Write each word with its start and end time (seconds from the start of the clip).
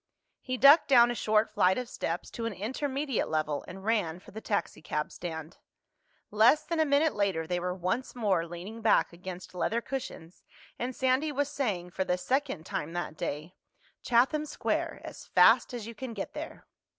He 0.41 0.57
ducked 0.57 0.87
down 0.87 1.11
a 1.11 1.13
short 1.13 1.51
flight 1.51 1.77
of 1.77 1.87
steps 1.87 2.31
to 2.31 2.47
an 2.47 2.53
intermediate 2.53 3.29
level 3.29 3.63
and 3.67 3.85
ran 3.85 4.17
for 4.17 4.31
the 4.31 4.41
taxicab 4.41 5.11
stand. 5.11 5.59
Less 6.31 6.63
than 6.63 6.79
a 6.79 6.85
minute 6.85 7.13
later 7.13 7.45
they 7.45 7.59
were 7.59 7.75
once 7.75 8.15
more 8.15 8.47
leaning 8.47 8.81
back 8.81 9.13
against 9.13 9.53
leather 9.53 9.79
cushions 9.79 10.41
and 10.79 10.95
Sandy 10.95 11.31
was 11.31 11.49
saying, 11.49 11.91
for 11.91 12.03
the 12.03 12.17
second 12.17 12.65
time 12.65 12.93
that 12.93 13.15
day, 13.15 13.53
"Chatham 14.01 14.47
Square—as 14.47 15.27
fast 15.27 15.71
as 15.71 15.85
you 15.85 15.93
can 15.93 16.13
get 16.15 16.33
there." 16.33 16.65